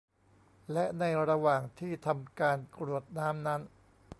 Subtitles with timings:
[0.71, 3.61] และในระหว่างที่ทำการกรวดน้ำนั้น